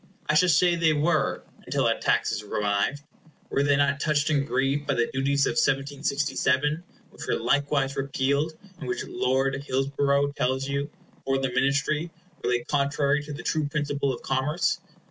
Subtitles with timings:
[0.27, 3.03] I shall say they were, until that tax is revived.
[3.51, 8.57] Were they not touched and grieved by the duties of 1767, which were likewise repealed,
[8.79, 10.89] and which Lord Hillsborough tells you,
[11.23, 12.09] for the Ministry,
[12.43, 14.79] were laid contrary to the true principle of commerce?